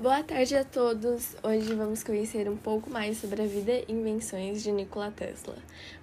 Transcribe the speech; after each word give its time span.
Boa 0.00 0.22
tarde 0.22 0.56
a 0.56 0.64
todos! 0.64 1.36
Hoje 1.42 1.74
vamos 1.74 2.02
conhecer 2.02 2.48
um 2.48 2.56
pouco 2.56 2.88
mais 2.88 3.18
sobre 3.18 3.42
a 3.42 3.46
vida 3.46 3.70
e 3.86 3.92
invenções 3.92 4.62
de 4.62 4.72
Nikola 4.72 5.10
Tesla, 5.10 5.54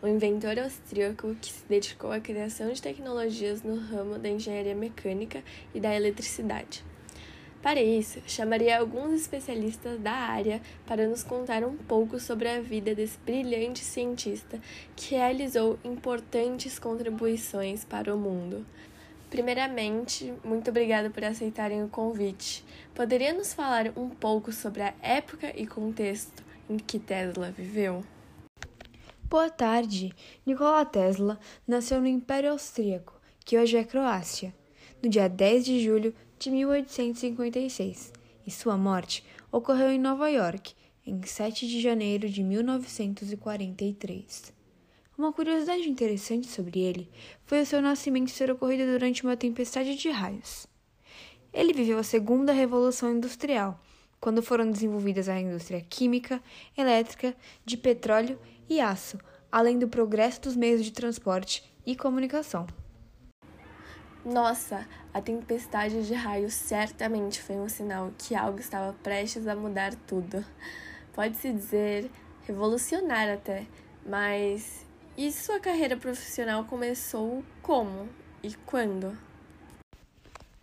um 0.04 0.08
inventor 0.08 0.60
austríaco 0.60 1.34
que 1.42 1.52
se 1.52 1.64
dedicou 1.68 2.12
à 2.12 2.20
criação 2.20 2.72
de 2.72 2.80
tecnologias 2.80 3.64
no 3.64 3.76
ramo 3.76 4.20
da 4.20 4.30
engenharia 4.30 4.76
mecânica 4.76 5.44
e 5.74 5.80
da 5.80 5.96
eletricidade. 5.96 6.86
Para 7.60 7.82
isso, 7.82 8.22
chamaria 8.28 8.78
alguns 8.78 9.14
especialistas 9.14 10.00
da 10.00 10.14
área 10.14 10.62
para 10.86 11.08
nos 11.08 11.24
contar 11.24 11.64
um 11.64 11.76
pouco 11.76 12.20
sobre 12.20 12.48
a 12.48 12.62
vida 12.62 12.94
desse 12.94 13.18
brilhante 13.26 13.84
cientista 13.84 14.60
que 14.96 15.16
realizou 15.16 15.80
importantes 15.84 16.78
contribuições 16.78 17.84
para 17.84 18.14
o 18.14 18.18
mundo. 18.18 18.64
Primeiramente, 19.30 20.34
muito 20.44 20.70
obrigada 20.70 21.10
por 21.10 21.24
aceitarem 21.24 21.84
o 21.84 21.90
convite. 21.90 22.64
Poderia 22.96 23.34
nos 23.34 23.54
falar 23.54 23.92
um 23.98 24.10
pouco 24.10 24.54
sobre 24.54 24.82
a 24.82 24.94
época 25.02 25.52
e 25.56 25.68
contexto 25.68 26.44
em 26.70 26.78
que 26.78 26.98
Tesla 26.98 27.52
viveu? 27.52 28.04
Boa 29.30 29.50
tarde. 29.50 30.14
Nikola 30.46 30.86
Tesla 30.86 31.38
nasceu 31.68 32.00
no 32.00 32.08
Império 32.08 32.52
Austríaco, 32.52 33.20
que 33.44 33.58
hoje 33.58 33.76
é 33.76 33.84
Croácia, 33.84 34.56
no 35.04 35.10
dia 35.10 35.28
10 35.28 35.66
de 35.66 35.84
julho 35.84 36.16
de 36.40 36.50
1856, 36.50 38.14
e 38.46 38.52
sua 38.52 38.78
morte 38.78 39.26
ocorreu 39.52 39.92
em 39.92 40.00
Nova 40.00 40.30
York, 40.30 40.74
em 41.06 41.22
7 41.22 41.68
de 41.68 41.82
janeiro 41.82 42.30
de 42.30 42.42
1943. 42.42 44.54
Uma 45.18 45.34
curiosidade 45.34 45.90
interessante 45.90 46.46
sobre 46.46 46.80
ele 46.80 47.10
foi 47.44 47.64
o 47.64 47.66
seu 47.66 47.82
nascimento 47.82 48.30
ser 48.30 48.52
ocorrido 48.52 48.86
durante 48.86 49.24
uma 49.24 49.36
tempestade 49.36 49.96
de 49.96 50.12
raios. 50.12 50.68
Ele 51.52 51.74
viveu 51.74 51.98
a 51.98 52.04
segunda 52.04 52.54
revolução 52.54 53.12
industrial, 53.16 53.80
quando 54.22 54.44
foram 54.44 54.70
desenvolvidas 54.70 55.28
a 55.28 55.40
indústria 55.40 55.82
química, 55.82 56.40
elétrica, 56.78 57.36
de 57.66 57.76
petróleo 57.76 58.40
e 58.70 58.80
aço, 58.80 59.18
além 59.52 59.80
do 59.80 59.88
progresso 59.88 60.42
dos 60.42 60.56
meios 60.56 60.86
de 60.86 60.92
transporte 60.92 61.64
e 61.84 61.96
comunicação. 61.96 62.68
Nossa, 64.24 64.88
a 65.12 65.20
tempestade 65.20 66.06
de 66.06 66.14
raios 66.14 66.54
certamente 66.54 67.42
foi 67.42 67.56
um 67.56 67.68
sinal 67.68 68.12
que 68.20 68.36
algo 68.36 68.60
estava 68.60 68.94
prestes 69.02 69.48
a 69.48 69.56
mudar 69.56 69.96
tudo. 70.06 70.46
Pode-se 71.12 71.52
dizer 71.52 72.12
revolucionar 72.46 73.30
até, 73.30 73.66
mas 74.06 74.86
e 75.18 75.32
sua 75.32 75.60
carreira 75.60 75.98
profissional 75.98 76.64
começou 76.66 77.44
como 77.64 78.08
e 78.44 78.54
quando? 78.68 79.18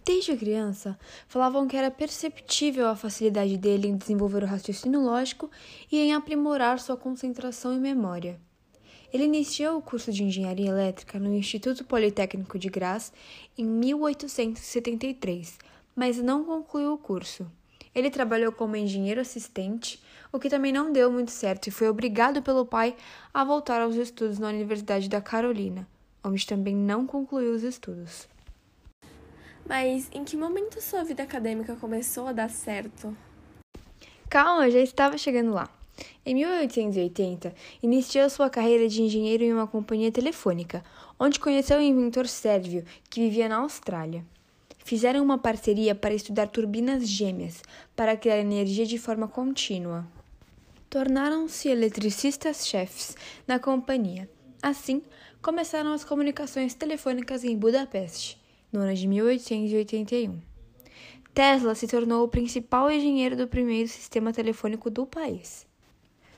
Desde 0.06 0.36
criança, 0.36 0.96
falavam 1.26 1.66
que 1.66 1.76
era 1.76 1.90
perceptível 1.90 2.86
a 2.86 2.94
facilidade 2.94 3.56
dele 3.58 3.88
em 3.88 3.96
desenvolver 3.96 4.44
o 4.44 4.46
raciocínio 4.46 5.00
lógico 5.00 5.50
e 5.90 5.98
em 5.98 6.14
aprimorar 6.14 6.78
sua 6.78 6.96
concentração 6.96 7.74
e 7.74 7.80
memória. 7.80 8.38
Ele 9.12 9.24
iniciou 9.24 9.78
o 9.78 9.82
curso 9.82 10.12
de 10.12 10.22
engenharia 10.22 10.68
elétrica 10.68 11.18
no 11.18 11.34
Instituto 11.34 11.84
Politécnico 11.84 12.56
de 12.56 12.68
Graz 12.68 13.12
em 13.58 13.64
1873, 13.64 15.58
mas 15.96 16.18
não 16.18 16.44
concluiu 16.44 16.92
o 16.92 16.98
curso. 16.98 17.50
Ele 17.94 18.10
trabalhou 18.10 18.52
como 18.52 18.76
engenheiro 18.76 19.20
assistente, 19.20 20.00
o 20.34 20.40
que 20.40 20.50
também 20.50 20.72
não 20.72 20.90
deu 20.90 21.12
muito 21.12 21.30
certo 21.30 21.68
e 21.68 21.70
foi 21.70 21.88
obrigado 21.88 22.42
pelo 22.42 22.66
pai 22.66 22.96
a 23.32 23.44
voltar 23.44 23.80
aos 23.80 23.94
estudos 23.94 24.36
na 24.36 24.48
Universidade 24.48 25.08
da 25.08 25.20
Carolina, 25.20 25.86
onde 26.24 26.44
também 26.44 26.74
não 26.74 27.06
concluiu 27.06 27.52
os 27.52 27.62
estudos. 27.62 28.28
Mas 29.64 30.08
em 30.12 30.24
que 30.24 30.36
momento 30.36 30.80
sua 30.80 31.04
vida 31.04 31.22
acadêmica 31.22 31.76
começou 31.76 32.26
a 32.26 32.32
dar 32.32 32.50
certo? 32.50 33.16
Calma, 34.28 34.68
já 34.72 34.80
estava 34.80 35.16
chegando 35.16 35.52
lá. 35.52 35.70
Em 36.26 36.34
1880, 36.34 37.54
iniciou 37.80 38.28
sua 38.28 38.50
carreira 38.50 38.88
de 38.88 39.02
engenheiro 39.02 39.44
em 39.44 39.52
uma 39.52 39.68
companhia 39.68 40.10
telefônica, 40.10 40.82
onde 41.16 41.38
conheceu 41.38 41.78
o 41.78 41.82
inventor 41.82 42.26
Sérvio, 42.26 42.84
que 43.08 43.20
vivia 43.20 43.48
na 43.48 43.58
Austrália 43.58 44.24
fizeram 44.84 45.24
uma 45.24 45.38
parceria 45.38 45.94
para 45.94 46.12
estudar 46.12 46.46
turbinas 46.48 47.08
gêmeas 47.08 47.62
para 47.96 48.16
criar 48.16 48.36
energia 48.36 48.84
de 48.84 48.98
forma 48.98 49.26
contínua. 49.26 50.06
Tornaram-se 50.94 51.68
eletricistas-chefes 51.68 53.16
na 53.48 53.58
companhia. 53.58 54.30
Assim, 54.62 55.02
começaram 55.42 55.92
as 55.92 56.04
comunicações 56.04 56.72
telefônicas 56.72 57.42
em 57.42 57.58
Budapeste, 57.58 58.40
no 58.72 58.78
ano 58.78 58.94
de 58.94 59.08
1881. 59.08 60.40
Tesla 61.34 61.74
se 61.74 61.88
tornou 61.88 62.22
o 62.22 62.28
principal 62.28 62.88
engenheiro 62.88 63.34
do 63.34 63.48
primeiro 63.48 63.88
sistema 63.88 64.32
telefônico 64.32 64.88
do 64.88 65.04
país. 65.04 65.66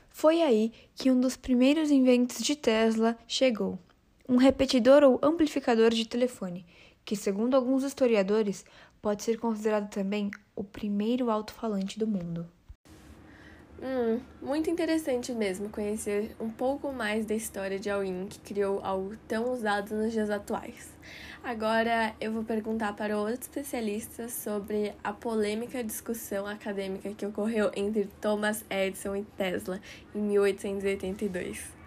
Foi 0.09 0.41
aí 0.41 0.71
que 0.95 1.11
um 1.11 1.19
dos 1.19 1.37
primeiros 1.37 1.91
inventos 1.91 2.43
de 2.43 2.55
Tesla 2.55 3.15
chegou: 3.27 3.77
um 4.27 4.37
repetidor 4.37 5.03
ou 5.03 5.19
amplificador 5.21 5.91
de 5.91 6.07
telefone, 6.07 6.65
que, 7.05 7.15
segundo 7.15 7.55
alguns 7.55 7.83
historiadores, 7.83 8.65
pode 9.03 9.21
ser 9.21 9.37
considerado 9.37 9.91
também 9.91 10.31
o 10.55 10.63
primeiro 10.63 11.29
alto-falante 11.29 11.99
do 11.99 12.07
mundo. 12.07 12.56
Hum, 13.79 14.19
muito 14.41 14.71
interessante 14.71 15.31
mesmo 15.31 15.69
conhecer 15.69 16.35
um 16.39 16.49
pouco 16.49 16.91
mais 16.91 17.27
da 17.27 17.35
história 17.35 17.77
de 17.77 17.91
alguém 17.91 18.25
que 18.25 18.39
criou 18.39 18.79
algo 18.83 19.15
tão 19.27 19.53
usado 19.53 19.93
nos 19.93 20.11
dias 20.11 20.31
atuais. 20.31 20.89
Agora 21.43 22.15
eu 22.19 22.33
vou 22.33 22.43
perguntar 22.43 22.93
para 22.95 23.19
outros 23.19 23.41
especialistas 23.41 24.33
sobre 24.33 24.95
a 25.03 25.13
polêmica 25.13 25.83
discussão 25.83 26.47
acadêmica 26.47 27.13
que 27.13 27.25
ocorreu 27.25 27.71
entre 27.75 28.05
Thomas 28.19 28.65
Edison 28.67 29.15
e 29.15 29.23
Tesla 29.23 29.79
em 30.13 30.21
1882. 30.21 31.77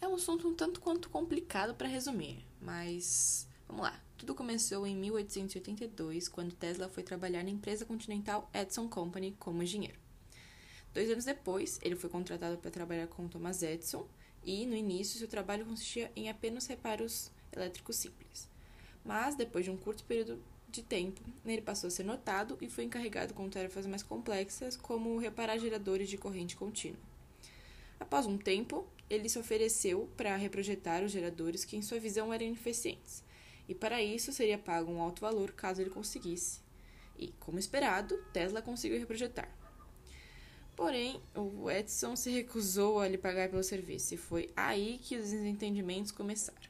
É 0.00 0.06
um 0.06 0.14
assunto 0.14 0.46
um 0.46 0.54
tanto 0.54 0.78
quanto 0.78 1.10
complicado 1.10 1.74
para 1.74 1.88
resumir, 1.88 2.44
mas 2.60 3.48
vamos 3.66 3.82
lá. 3.82 4.05
Tudo 4.16 4.34
começou 4.34 4.86
em 4.86 4.96
1882, 4.96 6.26
quando 6.28 6.54
Tesla 6.54 6.88
foi 6.88 7.02
trabalhar 7.02 7.44
na 7.44 7.50
empresa 7.50 7.84
continental 7.84 8.50
Edison 8.54 8.88
Company 8.88 9.36
como 9.38 9.62
engenheiro. 9.62 9.98
Dois 10.94 11.10
anos 11.10 11.26
depois, 11.26 11.78
ele 11.82 11.94
foi 11.94 12.08
contratado 12.08 12.56
para 12.56 12.70
trabalhar 12.70 13.08
com 13.08 13.28
Thomas 13.28 13.62
Edison 13.62 14.08
e, 14.42 14.64
no 14.64 14.74
início, 14.74 15.18
seu 15.18 15.28
trabalho 15.28 15.66
consistia 15.66 16.10
em 16.16 16.30
apenas 16.30 16.66
reparos 16.66 17.30
elétricos 17.52 17.96
simples. 17.96 18.48
Mas, 19.04 19.34
depois 19.34 19.66
de 19.66 19.70
um 19.70 19.76
curto 19.76 20.02
período 20.04 20.42
de 20.70 20.82
tempo, 20.82 21.20
ele 21.44 21.60
passou 21.60 21.88
a 21.88 21.90
ser 21.90 22.04
notado 22.04 22.56
e 22.62 22.70
foi 22.70 22.84
encarregado 22.84 23.34
com 23.34 23.50
tarefas 23.50 23.86
mais 23.86 24.02
complexas, 24.02 24.78
como 24.78 25.18
reparar 25.18 25.58
geradores 25.58 26.08
de 26.08 26.16
corrente 26.16 26.56
contínua. 26.56 26.98
Após 28.00 28.24
um 28.24 28.38
tempo, 28.38 28.86
ele 29.10 29.28
se 29.28 29.38
ofereceu 29.38 30.08
para 30.16 30.34
reprojetar 30.36 31.04
os 31.04 31.12
geradores 31.12 31.66
que, 31.66 31.76
em 31.76 31.82
sua 31.82 32.00
visão, 32.00 32.32
eram 32.32 32.46
ineficientes, 32.46 33.22
e 33.68 33.74
para 33.74 34.02
isso 34.02 34.32
seria 34.32 34.58
pago 34.58 34.90
um 34.90 35.00
alto 35.00 35.20
valor 35.20 35.52
caso 35.52 35.80
ele 35.80 35.90
conseguisse. 35.90 36.60
E, 37.18 37.32
como 37.40 37.58
esperado, 37.58 38.16
Tesla 38.32 38.60
conseguiu 38.60 38.98
reprojetar. 38.98 39.48
Porém, 40.74 41.20
o 41.34 41.70
Edison 41.70 42.14
se 42.14 42.30
recusou 42.30 43.00
a 43.00 43.08
lhe 43.08 43.16
pagar 43.16 43.48
pelo 43.48 43.62
serviço, 43.62 44.12
e 44.12 44.18
foi 44.18 44.50
aí 44.54 44.98
que 45.02 45.16
os 45.16 45.30
desentendimentos 45.30 46.12
começaram. 46.12 46.68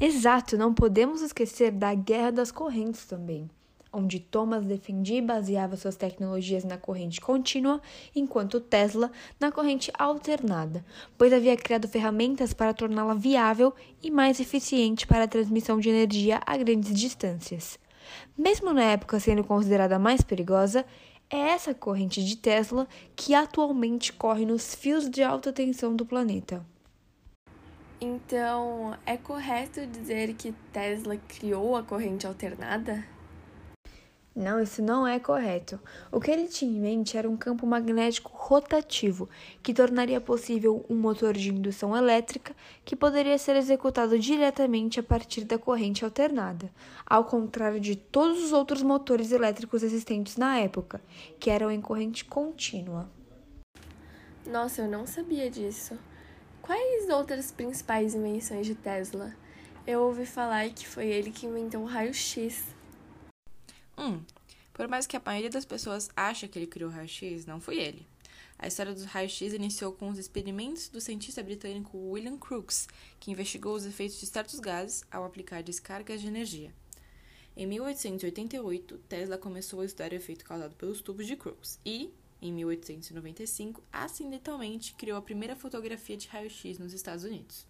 Exato, 0.00 0.56
não 0.56 0.72
podemos 0.72 1.20
esquecer 1.20 1.70
da 1.70 1.94
Guerra 1.94 2.32
das 2.32 2.50
Correntes 2.50 3.04
também 3.04 3.50
onde 3.92 4.18
Thomas 4.18 4.64
defendia 4.64 5.18
e 5.18 5.22
baseava 5.22 5.76
suas 5.76 5.96
tecnologias 5.96 6.64
na 6.64 6.78
corrente 6.78 7.20
contínua, 7.20 7.80
enquanto 8.14 8.60
Tesla 8.60 9.10
na 9.38 9.52
corrente 9.52 9.92
alternada, 9.98 10.84
pois 11.18 11.32
havia 11.32 11.56
criado 11.56 11.86
ferramentas 11.86 12.52
para 12.52 12.74
torná-la 12.74 13.14
viável 13.14 13.74
e 14.02 14.10
mais 14.10 14.40
eficiente 14.40 15.06
para 15.06 15.24
a 15.24 15.28
transmissão 15.28 15.78
de 15.78 15.90
energia 15.90 16.40
a 16.46 16.56
grandes 16.56 16.98
distâncias. 16.98 17.78
Mesmo 18.36 18.72
na 18.72 18.84
época 18.84 19.20
sendo 19.20 19.44
considerada 19.44 19.98
mais 19.98 20.22
perigosa, 20.22 20.84
é 21.30 21.38
essa 21.38 21.74
corrente 21.74 22.22
de 22.22 22.36
Tesla 22.36 22.86
que 23.16 23.34
atualmente 23.34 24.12
corre 24.12 24.44
nos 24.44 24.74
fios 24.74 25.08
de 25.08 25.22
alta 25.22 25.52
tensão 25.52 25.96
do 25.96 26.04
planeta. 26.04 26.64
Então, 28.04 28.98
é 29.06 29.16
correto 29.16 29.86
dizer 29.86 30.34
que 30.34 30.52
Tesla 30.72 31.16
criou 31.28 31.76
a 31.76 31.84
corrente 31.84 32.26
alternada? 32.26 33.11
Não, 34.34 34.62
isso 34.62 34.80
não 34.80 35.06
é 35.06 35.20
correto. 35.20 35.78
O 36.10 36.18
que 36.18 36.30
ele 36.30 36.48
tinha 36.48 36.70
em 36.70 36.80
mente 36.80 37.18
era 37.18 37.28
um 37.28 37.36
campo 37.36 37.66
magnético 37.66 38.30
rotativo, 38.32 39.28
que 39.62 39.74
tornaria 39.74 40.22
possível 40.22 40.86
um 40.88 40.94
motor 40.94 41.34
de 41.34 41.50
indução 41.50 41.94
elétrica 41.94 42.56
que 42.82 42.96
poderia 42.96 43.36
ser 43.36 43.56
executado 43.56 44.18
diretamente 44.18 44.98
a 44.98 45.02
partir 45.02 45.44
da 45.44 45.58
corrente 45.58 46.02
alternada, 46.02 46.70
ao 47.04 47.24
contrário 47.24 47.78
de 47.78 47.94
todos 47.94 48.42
os 48.42 48.52
outros 48.54 48.82
motores 48.82 49.32
elétricos 49.32 49.82
existentes 49.82 50.38
na 50.38 50.58
época, 50.58 51.02
que 51.38 51.50
eram 51.50 51.70
em 51.70 51.80
corrente 51.80 52.24
contínua. 52.24 53.10
Nossa, 54.46 54.80
eu 54.80 54.88
não 54.88 55.06
sabia 55.06 55.50
disso. 55.50 55.98
Quais 56.62 57.10
outras 57.10 57.52
principais 57.52 58.14
invenções 58.14 58.66
de 58.66 58.74
Tesla? 58.74 59.34
Eu 59.86 60.00
ouvi 60.02 60.24
falar 60.24 60.70
que 60.70 60.88
foi 60.88 61.06
ele 61.06 61.30
que 61.30 61.46
inventou 61.46 61.82
o 61.82 61.86
raio-x. 61.86 62.64
Hum, 63.96 64.22
Por 64.72 64.88
mais 64.88 65.06
que 65.06 65.16
a 65.16 65.22
maioria 65.24 65.50
das 65.50 65.64
pessoas 65.64 66.08
ache 66.16 66.48
que 66.48 66.58
ele 66.58 66.66
criou 66.66 66.90
o 66.90 66.92
raio-x, 66.92 67.44
não 67.46 67.60
foi 67.60 67.78
ele. 67.78 68.06
A 68.58 68.68
história 68.68 68.94
dos 68.94 69.04
raios-x 69.04 69.52
iniciou 69.52 69.92
com 69.92 70.08
os 70.08 70.18
experimentos 70.18 70.88
do 70.88 71.00
cientista 71.00 71.42
britânico 71.42 71.98
William 71.98 72.38
Crookes, 72.38 72.88
que 73.18 73.30
investigou 73.30 73.74
os 73.74 73.84
efeitos 73.84 74.20
de 74.20 74.26
certos 74.26 74.60
gases 74.60 75.04
ao 75.10 75.24
aplicar 75.24 75.62
descargas 75.62 76.20
de 76.20 76.28
energia. 76.28 76.72
Em 77.56 77.66
1888, 77.66 78.98
Tesla 79.08 79.36
começou 79.36 79.80
a 79.80 79.84
estudar 79.84 80.12
o 80.12 80.14
efeito 80.14 80.44
causado 80.44 80.74
pelos 80.76 81.00
tubos 81.02 81.26
de 81.26 81.36
Crookes 81.36 81.78
e, 81.84 82.10
em 82.40 82.52
1895, 82.52 83.82
acidentalmente 83.92 84.94
criou 84.94 85.18
a 85.18 85.22
primeira 85.22 85.54
fotografia 85.54 86.16
de 86.16 86.28
raio-x 86.28 86.78
nos 86.78 86.92
Estados 86.92 87.24
Unidos. 87.24 87.66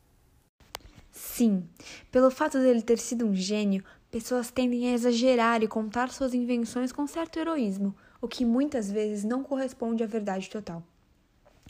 Sim, 1.10 1.68
pelo 2.10 2.30
fato 2.30 2.58
dele 2.58 2.80
ter 2.80 2.98
sido 2.98 3.26
um 3.26 3.34
gênio, 3.34 3.84
pessoas 4.12 4.50
tendem 4.50 4.90
a 4.90 4.92
exagerar 4.92 5.62
e 5.62 5.66
contar 5.66 6.10
suas 6.10 6.34
invenções 6.34 6.92
com 6.92 7.06
certo 7.06 7.38
heroísmo, 7.38 7.96
o 8.20 8.28
que 8.28 8.44
muitas 8.44 8.92
vezes 8.92 9.24
não 9.24 9.42
corresponde 9.42 10.04
à 10.04 10.06
verdade 10.06 10.50
total. 10.50 10.82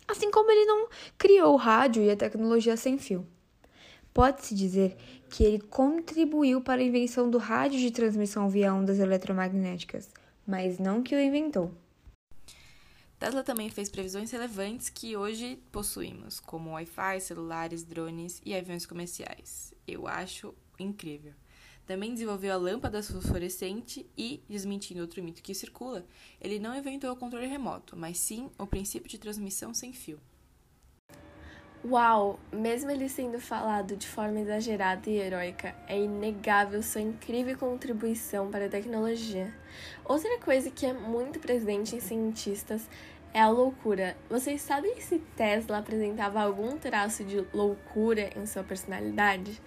Assim 0.09 0.29
como 0.29 0.51
ele 0.51 0.67
não 0.67 0.89
criou 1.17 1.55
o 1.55 1.57
rádio 1.57 2.03
e 2.03 2.11
a 2.11 2.17
tecnologia 2.17 2.77
sem 2.77 2.99
fio. 2.99 3.25
Pode-se 4.13 4.57
dizer 4.57 4.97
que 5.31 5.45
ele 5.45 5.61
contribuiu 5.61 6.61
para 6.61 6.83
a 6.83 6.85
invenção 6.85 7.31
do 7.31 7.39
rádio 7.39 7.79
de 7.79 7.93
transmissão 7.93 8.51
via 8.51 8.75
ondas 8.75 8.99
eletromagnéticas, 8.99 10.11
mas 10.45 10.81
não 10.81 11.01
que 11.01 11.15
o 11.15 11.21
inventou. 11.21 11.73
Tesla 13.21 13.45
também 13.45 13.71
fez 13.71 13.89
previsões 13.89 14.33
relevantes 14.33 14.91
que 14.91 15.17
hoje 15.17 15.57
possuímos, 15.71 16.41
como 16.41 16.73
Wi-Fi, 16.73 17.21
celulares, 17.21 17.85
drones 17.85 18.43
e 18.45 18.53
aviões 18.53 18.85
comerciais. 18.85 19.73
Eu 19.87 20.09
acho 20.09 20.53
incrível. 20.77 21.33
Também 21.87 22.13
desenvolveu 22.13 22.53
a 22.53 22.57
lâmpada 22.57 23.03
fluorescente 23.03 24.07
e, 24.17 24.43
desmentindo 24.49 25.01
outro 25.01 25.23
mito 25.23 25.43
que 25.43 25.55
circula, 25.55 26.07
ele 26.41 26.59
não 26.59 26.77
inventou 26.77 27.11
o 27.11 27.17
controle 27.17 27.47
remoto, 27.47 27.97
mas 27.97 28.19
sim 28.19 28.51
o 28.59 28.67
princípio 28.67 29.11
de 29.11 29.19
transmissão 29.19 29.75
sem 29.75 29.93
fio. 29.93 30.21
Uau! 31.85 32.39
Mesmo 32.53 32.93
ele 32.93 33.09
sendo 33.09 33.41
falado 33.41 33.97
de 33.97 34.07
forma 34.07 34.39
exagerada 34.39 35.11
e 35.11 35.17
heróica, 35.19 35.75
é 35.89 35.99
inegável 35.99 36.81
sua 36.81 37.01
incrível 37.01 37.59
contribuição 37.59 38.53
para 38.53 38.67
a 38.67 38.69
tecnologia. 38.69 39.53
Outra 40.05 40.39
coisa 40.39 40.71
que 40.71 40.87
é 40.87 40.93
muito 40.93 41.41
presente 41.41 41.97
em 41.97 42.01
cientistas 42.01 42.89
é 43.35 43.41
a 43.41 43.49
loucura. 43.49 44.17
Vocês 44.31 44.63
sabem 44.63 45.01
se 45.01 45.19
Tesla 45.35 45.79
apresentava 45.79 46.41
algum 46.41 46.79
traço 46.79 47.25
de 47.25 47.45
loucura 47.53 48.31
em 48.39 48.47
sua 48.47 48.63
personalidade? 48.63 49.61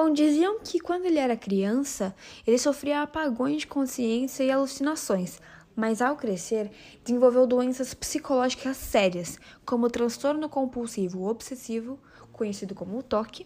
Bom, 0.00 0.12
diziam 0.12 0.60
que 0.60 0.78
quando 0.78 1.06
ele 1.06 1.18
era 1.18 1.36
criança, 1.36 2.14
ele 2.46 2.56
sofria 2.56 3.02
apagões 3.02 3.62
de 3.62 3.66
consciência 3.66 4.44
e 4.44 4.50
alucinações, 4.52 5.40
mas 5.74 6.00
ao 6.00 6.14
crescer, 6.14 6.70
desenvolveu 7.02 7.48
doenças 7.48 7.94
psicológicas 7.94 8.76
sérias, 8.76 9.40
como 9.66 9.86
o 9.86 9.90
transtorno 9.90 10.48
compulsivo 10.48 11.28
obsessivo, 11.28 11.98
conhecido 12.32 12.76
como 12.76 12.96
o 12.96 13.02
TOC, 13.02 13.44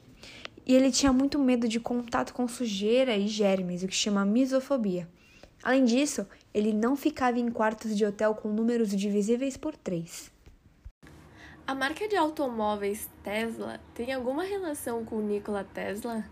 e 0.66 0.74
ele 0.74 0.92
tinha 0.92 1.10
muito 1.10 1.38
medo 1.38 1.66
de 1.66 1.80
contato 1.80 2.34
com 2.34 2.46
sujeira 2.46 3.16
e 3.16 3.28
germes, 3.28 3.82
o 3.82 3.88
que 3.88 3.94
chama 3.94 4.22
misofobia. 4.22 5.08
Além 5.62 5.86
disso, 5.86 6.26
ele 6.52 6.74
não 6.74 6.96
ficava 6.96 7.38
em 7.38 7.50
quartos 7.50 7.96
de 7.96 8.04
hotel 8.04 8.34
com 8.34 8.50
números 8.50 8.90
divisíveis 8.90 9.56
por 9.56 9.74
três. 9.74 10.30
A 11.66 11.74
marca 11.74 12.06
de 12.06 12.14
automóveis 12.14 13.08
Tesla 13.22 13.80
tem 13.94 14.12
alguma 14.12 14.42
relação 14.42 15.02
com 15.02 15.18
Nikola 15.22 15.64
Tesla? 15.64 16.22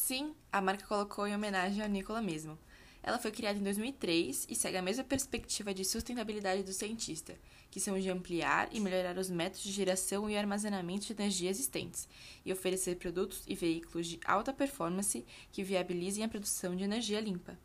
Sim, 0.00 0.34
a 0.50 0.62
marca 0.62 0.86
colocou 0.86 1.26
em 1.26 1.34
homenagem 1.34 1.82
ao 1.82 1.88
Nikola 1.88 2.22
mesmo. 2.22 2.58
Ela 3.02 3.18
foi 3.18 3.30
criada 3.30 3.58
em 3.58 3.62
2003 3.62 4.46
e 4.48 4.54
segue 4.54 4.78
a 4.78 4.82
mesma 4.82 5.04
perspectiva 5.04 5.74
de 5.74 5.84
sustentabilidade 5.84 6.62
do 6.62 6.72
cientista, 6.72 7.36
que 7.70 7.78
são 7.78 8.00
de 8.00 8.08
ampliar 8.08 8.70
e 8.72 8.80
melhorar 8.80 9.18
os 9.18 9.28
métodos 9.28 9.62
de 9.62 9.70
geração 9.70 10.28
e 10.28 10.38
armazenamento 10.38 11.06
de 11.06 11.12
energia 11.12 11.50
existentes, 11.50 12.08
e 12.46 12.52
oferecer 12.52 12.96
produtos 12.96 13.42
e 13.46 13.54
veículos 13.54 14.06
de 14.06 14.18
alta 14.24 14.54
performance 14.54 15.24
que 15.52 15.62
viabilizem 15.62 16.24
a 16.24 16.28
produção 16.28 16.74
de 16.74 16.82
energia 16.82 17.20
limpa. 17.20 17.58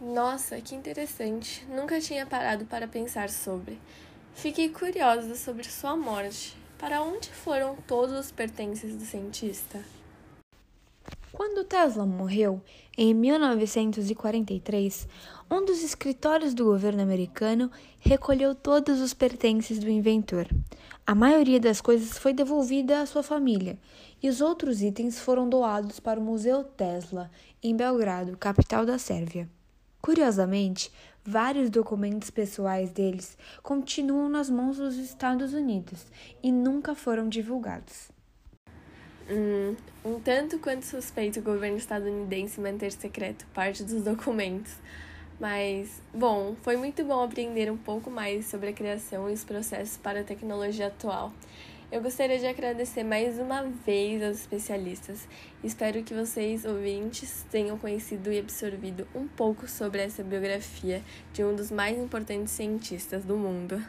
Nossa, 0.00 0.60
que 0.60 0.76
interessante! 0.76 1.66
Nunca 1.66 2.00
tinha 2.00 2.24
parado 2.24 2.66
para 2.66 2.86
pensar 2.86 3.30
sobre. 3.30 3.80
Fiquei 4.32 4.68
curiosa 4.68 5.34
sobre 5.34 5.64
sua 5.64 5.96
morte. 5.96 6.56
Para 6.78 7.02
onde 7.02 7.30
foram 7.30 7.76
todos 7.84 8.16
os 8.16 8.30
pertences 8.30 8.96
do 8.96 9.04
cientista? 9.04 9.84
Quando 11.32 11.64
Tesla 11.64 12.06
morreu, 12.06 12.62
em 12.96 13.12
1943, 13.12 15.08
um 15.50 15.64
dos 15.64 15.82
escritórios 15.82 16.54
do 16.54 16.64
governo 16.64 17.02
americano 17.02 17.70
recolheu 17.98 18.54
todos 18.54 19.00
os 19.00 19.12
pertences 19.12 19.80
do 19.80 19.90
inventor. 19.90 20.46
A 21.04 21.12
maioria 21.12 21.58
das 21.58 21.80
coisas 21.80 22.16
foi 22.16 22.32
devolvida 22.32 23.00
à 23.00 23.06
sua 23.06 23.22
família 23.22 23.76
e 24.22 24.28
os 24.28 24.40
outros 24.40 24.80
itens 24.80 25.18
foram 25.18 25.48
doados 25.48 25.98
para 25.98 26.20
o 26.20 26.22
Museu 26.22 26.62
Tesla, 26.62 27.28
em 27.60 27.76
Belgrado, 27.76 28.36
capital 28.36 28.86
da 28.86 28.96
Sérvia. 28.96 29.50
Curiosamente, 30.00 30.92
vários 31.24 31.68
documentos 31.68 32.30
pessoais 32.30 32.92
deles 32.92 33.36
continuam 33.60 34.28
nas 34.28 34.48
mãos 34.48 34.76
dos 34.76 34.96
Estados 34.96 35.52
Unidos 35.52 36.06
e 36.42 36.52
nunca 36.52 36.94
foram 36.94 37.28
divulgados. 37.28 38.13
Hum, 39.28 39.74
um 40.04 40.20
tanto 40.20 40.58
quanto 40.58 40.84
suspeito 40.84 41.40
o 41.40 41.42
governo 41.42 41.78
estadunidense 41.78 42.60
manter 42.60 42.92
secreto 42.92 43.46
parte 43.54 43.82
dos 43.82 44.02
documentos. 44.02 44.74
Mas, 45.40 46.00
bom, 46.12 46.54
foi 46.62 46.76
muito 46.76 47.02
bom 47.04 47.22
aprender 47.22 47.70
um 47.70 47.76
pouco 47.76 48.10
mais 48.10 48.46
sobre 48.46 48.68
a 48.68 48.72
criação 48.72 49.28
e 49.28 49.32
os 49.32 49.42
processos 49.42 49.96
para 49.96 50.20
a 50.20 50.24
tecnologia 50.24 50.88
atual. 50.88 51.32
Eu 51.90 52.02
gostaria 52.02 52.38
de 52.38 52.46
agradecer 52.46 53.02
mais 53.02 53.38
uma 53.38 53.62
vez 53.62 54.22
aos 54.22 54.40
especialistas. 54.40 55.26
Espero 55.62 56.02
que 56.02 56.12
vocês, 56.12 56.64
ouvintes, 56.64 57.46
tenham 57.50 57.78
conhecido 57.78 58.32
e 58.32 58.38
absorvido 58.38 59.06
um 59.14 59.26
pouco 59.26 59.68
sobre 59.68 60.02
essa 60.02 60.22
biografia 60.22 61.02
de 61.32 61.44
um 61.44 61.54
dos 61.54 61.70
mais 61.70 61.98
importantes 61.98 62.52
cientistas 62.52 63.24
do 63.24 63.36
mundo. 63.36 63.82